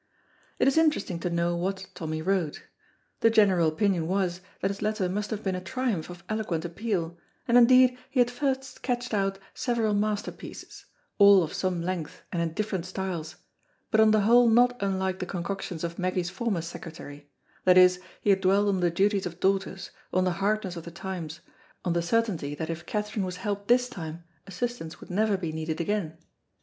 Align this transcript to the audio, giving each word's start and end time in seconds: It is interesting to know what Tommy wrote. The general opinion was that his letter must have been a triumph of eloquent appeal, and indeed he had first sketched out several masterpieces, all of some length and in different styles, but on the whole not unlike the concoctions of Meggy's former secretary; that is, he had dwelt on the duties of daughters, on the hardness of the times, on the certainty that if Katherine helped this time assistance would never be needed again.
It 0.57 0.67
is 0.67 0.79
interesting 0.79 1.19
to 1.19 1.29
know 1.29 1.55
what 1.55 1.85
Tommy 1.93 2.23
wrote. 2.23 2.63
The 3.19 3.29
general 3.29 3.67
opinion 3.67 4.07
was 4.07 4.41
that 4.59 4.69
his 4.71 4.81
letter 4.81 5.07
must 5.07 5.29
have 5.29 5.43
been 5.43 5.53
a 5.53 5.61
triumph 5.61 6.09
of 6.09 6.23
eloquent 6.27 6.65
appeal, 6.65 7.19
and 7.47 7.55
indeed 7.55 7.99
he 8.09 8.19
had 8.19 8.31
first 8.31 8.63
sketched 8.63 9.13
out 9.13 9.37
several 9.53 9.93
masterpieces, 9.93 10.87
all 11.19 11.43
of 11.43 11.53
some 11.53 11.83
length 11.83 12.23
and 12.33 12.41
in 12.41 12.53
different 12.55 12.87
styles, 12.87 13.35
but 13.91 13.99
on 13.99 14.09
the 14.09 14.21
whole 14.21 14.49
not 14.49 14.75
unlike 14.81 15.19
the 15.19 15.27
concoctions 15.27 15.83
of 15.83 15.99
Meggy's 15.99 16.31
former 16.31 16.61
secretary; 16.63 17.29
that 17.65 17.77
is, 17.77 17.99
he 18.21 18.31
had 18.31 18.41
dwelt 18.41 18.69
on 18.69 18.79
the 18.79 18.89
duties 18.89 19.27
of 19.27 19.39
daughters, 19.39 19.91
on 20.11 20.23
the 20.23 20.31
hardness 20.41 20.75
of 20.75 20.83
the 20.83 20.89
times, 20.89 21.41
on 21.85 21.93
the 21.93 22.01
certainty 22.01 22.55
that 22.55 22.71
if 22.71 22.87
Katherine 22.87 23.29
helped 23.29 23.67
this 23.67 23.87
time 23.87 24.23
assistance 24.47 24.99
would 24.99 25.11
never 25.11 25.37
be 25.37 25.51
needed 25.51 25.79
again. 25.79 26.17